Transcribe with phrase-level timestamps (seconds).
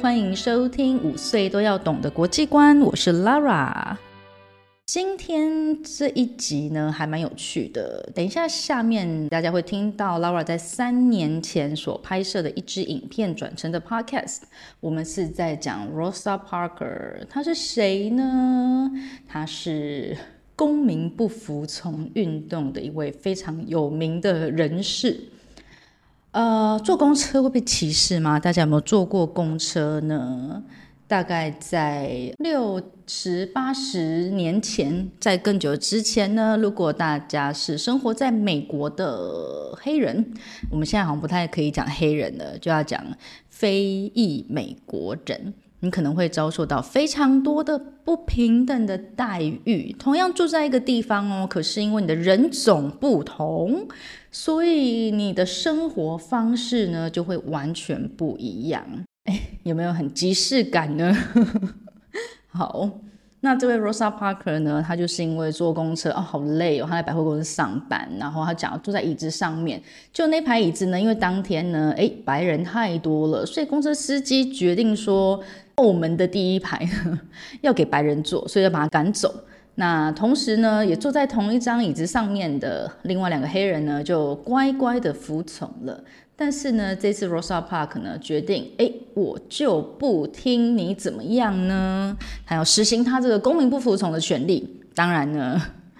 [0.00, 3.94] 欢迎收听五岁都要懂的国际观，我是 Lara。
[4.86, 8.10] 今天这一集呢，还蛮有趣的。
[8.14, 14.38] 等一下，下面大家会听到 Lara 在三年前所拍摄的一支影片转成的 Podcast。
[14.80, 18.90] 我们是在讲 Rosa Parker，她是谁呢？
[19.28, 20.16] 她是
[20.56, 25.20] 公民不服从运动的一位非常有名的人士。
[26.32, 28.38] 呃，坐公车会被歧视吗？
[28.38, 30.62] 大家有没有坐过公车呢？
[31.08, 40.32] 大概在六十八十年前，在更久之前呢，如果大家是生活在美国的黑人，
[40.70, 43.04] 我们现在好像不太可以讲黑人了，就要讲
[43.48, 45.52] 非裔美国人。
[45.80, 49.94] 你可能会遭受到非常多的不平等的待遇。
[49.98, 53.88] 同样住在一个地方哦，可是因为你的人种不同，
[54.30, 58.84] 所以你的生活方式呢就会完全不一样。
[59.24, 61.16] 哎，有没有很即视感呢？
[62.48, 62.90] 好。
[63.42, 64.84] 那这位 Rosa Parker 呢？
[64.86, 66.86] 他就是因为坐公车哦，好累哦。
[66.86, 75.42] 他在百货公司上班，然后他讲坐在椅子上面，就那排椅子呢，因为当天呢，哎，白人太多了，所以公车司机决定说，
[75.80, 76.86] 后门的第一排
[77.62, 79.32] 要给白人坐，所以要把他赶走。
[79.76, 85.98] 那同时呢，也坐在同一张椅子上面的另外两个黑人呢，就乖乖的服从了。
[86.36, 92.14] 但是呢，这次 Rosa Park 呢决定，哎，我就不听你怎么样呢？
[92.44, 94.82] 他要实行他这个公民不服从的权利。
[94.94, 95.58] 当然呢，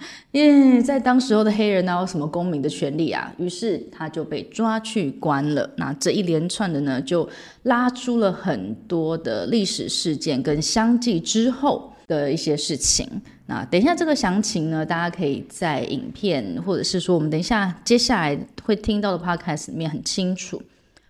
[0.33, 3.33] 因为在当时候的黑人哪有什么公民的权利啊？
[3.39, 5.69] 于是他就被抓去关了。
[5.77, 7.29] 那这一连串的呢，就
[7.65, 13.07] 拉出了很多的历史事件跟相继之后的一些事情。
[13.47, 20.63] 那等一下这个详情呢，大家可以在影片或者是说我们等一下接下来会听到的 podcast 里面很清楚。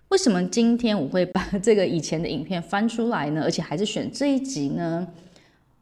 [0.09, 3.43] 为什么今天我会把这个以前的影片翻出来呢？
[3.45, 5.07] 而且还是选这一集呢？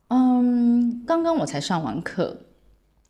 [0.09, 2.37] 嗯，刚刚我才上完课。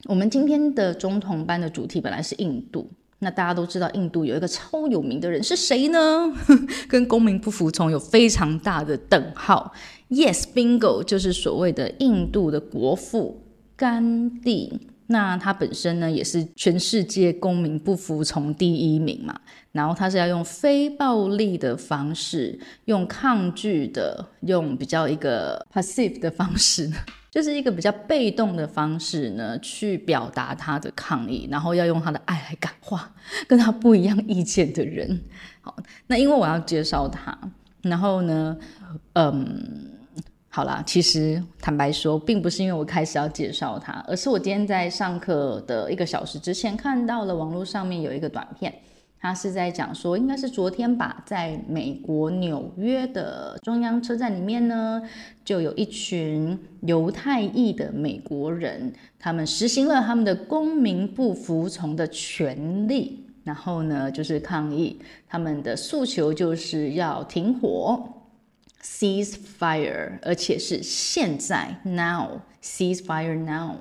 [0.06, 2.88] 我们今天的中童班的主题本来是印度。
[3.20, 6.32] 那大家都知道印度有一个超有名的人是谁呢？
[6.88, 9.72] 跟公民不服从有非常大的等号。
[10.08, 13.42] Yes，bingo，就是所谓的印度的国父
[13.74, 14.80] 甘地。
[15.08, 19.40] 那他本身呢，也是全世界公民不服从第一名嘛。
[19.72, 26.88] 然后他是要用非暴力的方式，用抗拒的，用比较一个 passive 的方式，
[27.30, 33.12] 就是一个比较被动的方式呢，去表达他的抗议，然后要用他的爱来感化
[33.46, 35.20] 跟他不一样意见的人。
[35.60, 37.38] 好，那因为我要介绍他，
[37.82, 38.56] 然后呢，
[39.14, 39.94] 嗯。
[40.50, 48.74] 好啦，其实坦白说，并不是因为我开始要介绍他，而是我今天在上课的一个小时之前看到了网络上面有一个短片，
[49.20, 55.02] 他是在讲说，应该是昨天吧，在美国纽约的中央车站里面呢，
[55.44, 68.14] 就有一群犹太裔的美国人，他们实行了他们的公民不服从的权利，然后呢，就是抗议，他们的诉求就是要停火。
[68.80, 73.74] Cease fire，而且是现在，now cease fire now，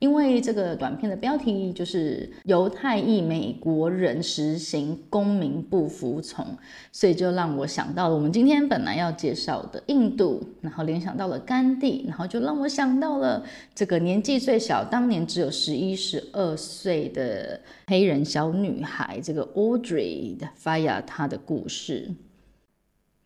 [0.00, 6.44] 因为这个短片的标题就是犹太裔美国人实行公民不服从，
[6.90, 13.44] 所以就让我想到了我们今天本来要介绍的印度，然后联想到了甘地，然后就让我想到了
[13.74, 22.10] 这个年纪最小，当年只有十一、十二岁的黑人小女孩，这个 Audrey Faya 她的故事。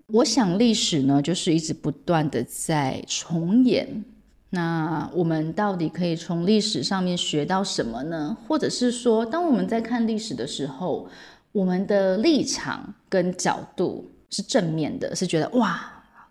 [0.09, 4.05] 我想历史呢，就是一直不断的在重演。
[4.55, 8.37] 那我们到底可以从历史上面学到什么呢？
[8.47, 11.09] 或者是说，当我们在看历史的时候，
[11.51, 15.81] 我们的立场跟角度是正面的，是觉得哇，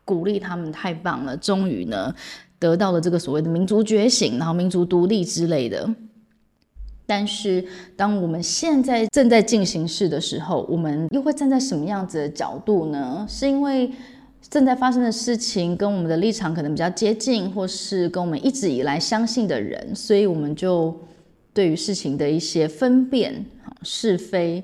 [0.06, 2.16] 鼓励他们太棒了，终于呢
[2.58, 5.94] 得到了这个所谓的民族觉醒，然后民族独立之类的。
[7.06, 7.66] 但是，
[7.98, 13.26] 当我们现在正在进行式的时候，我们又会站在什么样子的角度呢？
[13.28, 13.92] 是因为
[14.54, 20.96] 正在发生的事情跟我们的立场可能比较接近，或是跟我们一直以来相信的人，所以我们就
[21.52, 23.44] 对于事情的一些分辨
[23.82, 24.64] 是非，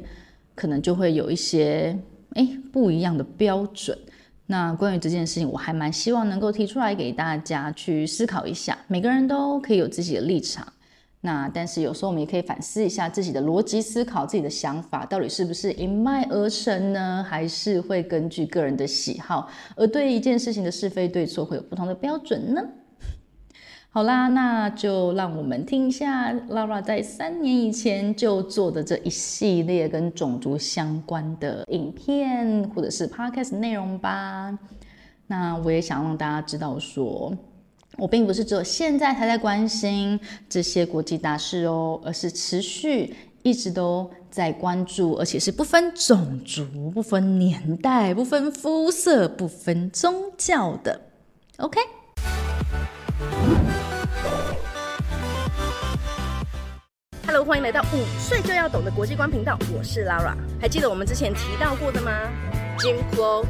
[0.53, 1.97] 可能就会有一些
[2.36, 3.97] 诶不一样的标准。
[4.45, 8.77] 那关于这件事情，我还蛮希望能够提出来给大家去思考一下。
[8.88, 10.71] 每个人都可以有自己的立场，
[11.21, 17.25] 那但是有时候我们也可以反思一下自己的逻辑思考，自己的想法到底是不是一脉而成呢？
[17.27, 22.63] 还是会根据个人的喜好，而对一件事情的是非对错会有不同的标准呢？
[23.92, 34.57] 好啦，那就让我们听一下 Lara 在三年以前就做的这一系列跟种族相关的影片或者是 Podcast 内容吧。
[35.27, 37.36] 那我也想让大家知道，说
[38.00, 40.18] 我并不是只有现在才在关心
[40.48, 43.13] 这些国际大事哦，而是持续
[43.44, 51.01] 一直都在关注，而且是不分种族、不分年代、不分肤色、不分宗教的。
[51.57, 51.81] OK。
[57.28, 60.38] Hello，欢迎来到五岁就要懂的国际观频道，我是 Lara。
[60.62, 62.12] 还记得我们之前提到过的吗
[62.78, 63.46] ？Jim Crow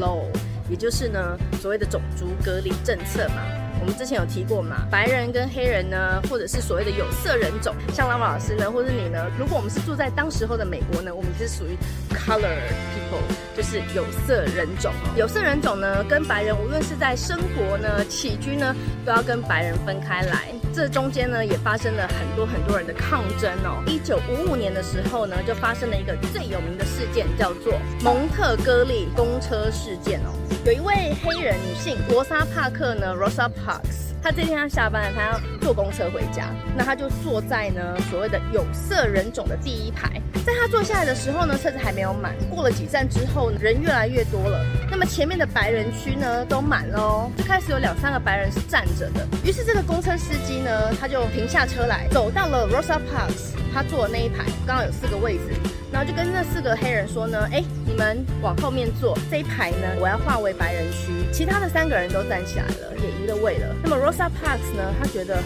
[0.00, 0.24] Law，
[0.68, 3.61] 也就是呢所谓的种族隔离政策嘛。
[3.82, 11.76] 我们之前有提过嘛，白人跟黑人呢，或者是所谓的有色人种，像拉瓦老师呢，或者你呢，如果我们是住在当时候的美国呢，我们是属于
[12.14, 12.54] color
[12.94, 13.20] people，
[13.56, 14.92] 就是有色人种。
[15.16, 20.48] 有色人种呢，跟白人无论是在生活呢、起居呢，都要跟白人分开来。
[20.74, 23.82] 这中间呢，也发生了很多很多人的抗争哦。
[23.86, 30.32] 一九五五年的时候呢，就发生了一个最有名的事件，叫做蒙特哥利公车事件哦。
[30.64, 36.46] 有一位黑人女性罗莎帕克呢，Rosa Parks，他这天要下班他，要坐公车回家，
[36.76, 40.08] 那他就坐在呢所谓的有色人种的第一排。
[40.46, 49.26] 在他坐下来的时候呢，车子还没有满，过了几站之后，人越来越多了，那么前面的白人区呢都满了哦，就开始有两三个白人是站着的。
[49.44, 55.54] 于是这个公车司机呢，他就停下车来，走到了 Rosa Parks，他坐的那一排，刚好有四个位置。
[55.92, 61.12] 然后就跟那四个黑人说呢，哎，你们往后面坐，这一排呢，我要划为白人区。
[61.30, 63.76] 其他的三个人都站起来了，也移了位了。
[63.82, 65.42] 那么 Rosa Parks 呢，他觉得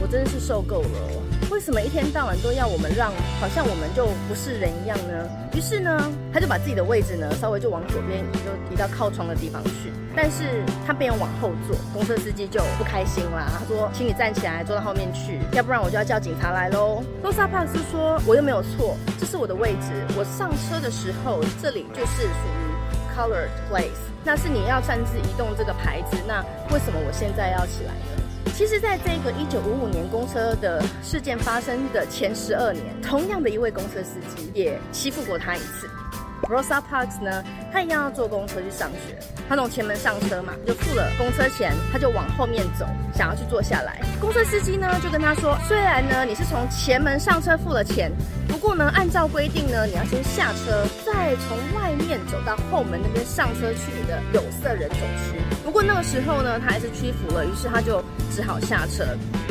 [0.00, 0.88] 我真的是受够了。
[1.54, 5.24] 为什么一天到晚都要我们让，好像我们就不是人一样呢？
[5.54, 9.92] 于是呢，他就把自己的位置呢稍微就往左边移，就移到靠窗的地方去。
[10.16, 13.46] 但是他没有往后坐，公车司机就不开心啦。
[13.56, 20.04] 他说：“请你站起来，坐到后面去，要不然我就要叫警察来喽。” Rosa Parks 说：“我又没有错，这是我的位置。
[20.18, 24.02] 我上车的时候，这里就是属于 colored place。
[24.24, 26.42] 那是你要擅自移动这个牌子，那
[26.74, 28.10] 为什么我现在要起来呢？”
[28.56, 35.90] 其实，在这个一九五五年公车的事件发生的前十二年，同样的一位公车司机也欺负过他一次。
[36.42, 37.42] Rosa Parks 呢，
[37.72, 39.18] 他一样要坐公车去上学。
[39.48, 44.00] 他从前门上车嘛，就付了公车钱，他就往后面走，想要去坐下来。
[44.20, 48.12] 公车司机呢，就跟他说：“虽然呢，你是从前门上车付了钱，
[48.46, 51.90] 不过呢，按照规定呢，你要先下车，再从外
[52.44, 55.38] 到后门那边上车去你的有色人种区。
[55.64, 59.04] 不过那个时候呢，他还是屈服了，于是他就只好下车。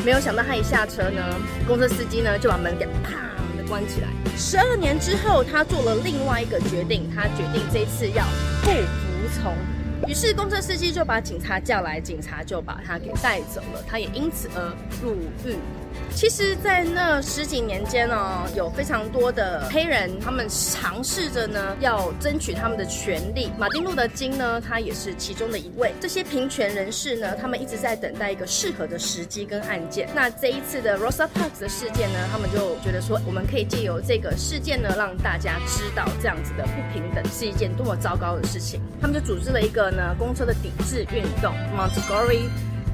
[0.05, 1.21] 没有想到他一下车呢，
[1.67, 4.09] 公车司机呢就把门给啪的。”关起来。
[4.37, 8.23] 十二年之后，他做了另外一个决定，他决定这次要
[8.61, 9.55] 不服从。
[10.07, 14.61] 于是公车司机就把警察叫来，警察就把他给带走了，他也因此而
[15.01, 15.55] 入狱。
[16.15, 23.51] 其实，在那十几年间呢，有非常多的黑人，他们尝试着呢，要争取他们的权利。
[23.57, 25.91] 马丁·路德·金呢，他也是其中的一位。
[25.99, 30.07] 这些平权人士呢，他们一直在等待一个适合的时机跟案件。
[30.15, 38.79] 那这一次的 Rosa Parks 的事件呢，他们就觉得说，我们可以借由这个事件呢，让大家知道这样子的不平等是一件多么糟糕的事情。
[39.01, 42.47] 他们就组织了一个呢，公车的抵制运动，Montgomery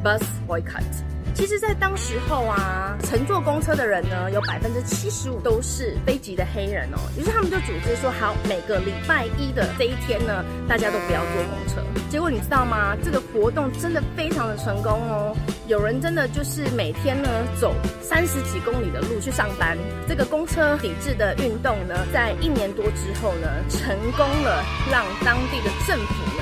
[0.03, 1.03] Bus Boycott。
[1.39, 6.99] 其实，在当时候啊，乘坐公车的人呢，有百分之七十五都是非籍的黑人哦。
[7.17, 11.81] 于是他们就组织说，好，每个礼拜一的这一天呢，大家都不要坐公车。
[12.09, 12.93] 结果你知道吗？
[13.01, 15.33] 这个活动真的非常的成功哦。
[15.65, 19.77] 有人真的就是每天呢走三十几公里的路去上班。
[20.09, 26.38] 这个公车抵制的运动呢，在一年多之后呢，成功了，让当地的政府。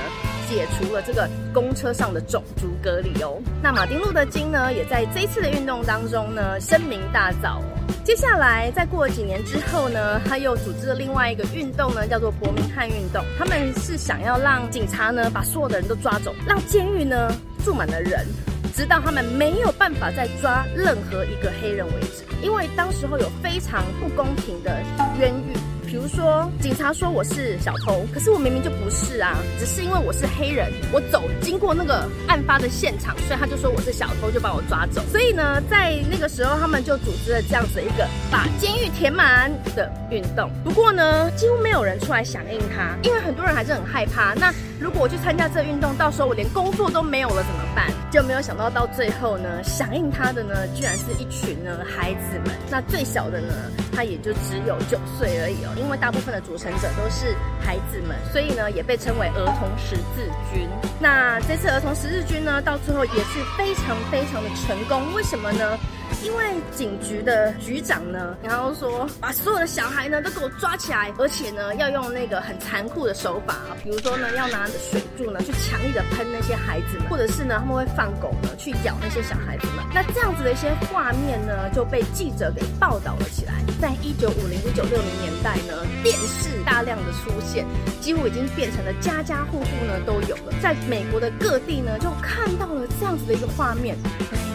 [0.49, 3.39] 解除了这个公车上的种族隔离哦。
[3.61, 7.61] 那马丁路德金呢，也在这一次的运动当中呢，声名大噪。
[8.03, 13.21] 接下来，再过了几年之后呢，他又组织了另外一个运动呢，叫做伯明翰运动。
[13.37, 17.29] 他们是想要让警察呢，把所有的人都抓走，让监狱呢
[17.65, 18.25] 住满了人，
[18.73, 22.23] 直到他们没有办法再抓任何一个黑人为止。
[22.41, 24.81] 因为当时候有非常不公平的
[25.19, 25.76] 冤狱。
[25.88, 35.01] 比如说，警察说我是小偷，可是我明明就不是啊，只是因为我是黑人，我走经过那个案发的现场，所以他就说我是小偷，就把我抓走。
[35.10, 40.51] 所以呢，在那个时候，他们就组织了这样子一个把监狱填满的运动。
[40.62, 44.34] 不过呢，几乎没有人出来响应他，因为很多人还是很害怕。
[44.34, 47.88] 那如果我去参加这运动，到时候我连工作都没有了怎么办？
[48.12, 52.55] 就没有想到到最后呢，响应他的呢，居然是一群呢孩子们。
[52.69, 53.53] 那最小的呢，
[53.91, 55.74] 他也就只有九岁而已哦。
[55.77, 60.69] 因为大部分的组成者都是孩子们，所以呢也被称为儿童十字军。
[61.00, 65.12] 那这次儿童十字军呢，到最后也是非常非常的成功。
[65.15, 65.77] 为什么呢？
[66.23, 79.85] 因为警局的局长呢，然后说把所有的小孩呢都给我抓起来，而且呢要用那个很残酷的手法，比如说呢要拿着水柱呢去强力的喷那些孩子们，或者是呢他们会放狗呢去咬那些小孩子们。
[79.93, 83.53] 那这样子的一些画面呢就被记者给报道了起来。
[83.79, 87.65] 在一九五零、一九六零年代呢，电视大量的出现，
[88.01, 90.53] 几乎已经变成了家家户户呢都有了。
[90.61, 93.95] 在美国的各地呢就看到了这样子的一个画面。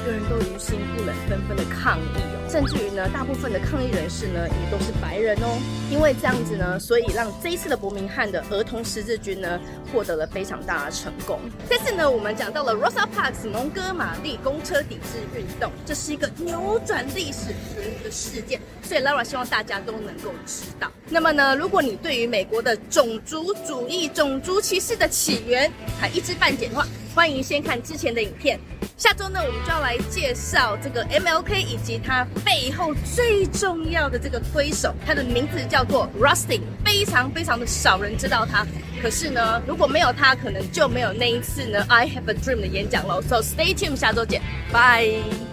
[0.04, 5.58] 个人都于心不忍，纷纷的抗议哦，甚至于呢，大部分的抗议人士呢，也都是白人哦。
[5.90, 9.60] 因为这样子呢，所以让这一次的伯明翰的儿童十字军呢，
[9.92, 11.38] 获得了非常大的成功。
[11.68, 17.48] 这次呢，我们讲到了 Rosa Parks 蒙哥马利公车抵制运动，这是一个扭转历史
[18.02, 20.90] 的事件，所以 Laura 希望大家都能够知道。
[21.08, 28.58] 那么呢，如果你对于美国的种族主义、种族歧视的起源还一知半解的话，欢迎先看之前的影片。
[28.96, 38.66] 下周呢，我们就要来介绍这个 MLK 以及它背后最重要的这个推手，它的名字叫做 Rustin，非常非常的少人知道它。
[39.02, 43.20] 可是呢，如果没有它，可能就没有那一次呢 I Have a Dream 的演讲喽。
[43.20, 44.40] So stay tuned，下周见，
[44.72, 45.51] 拜。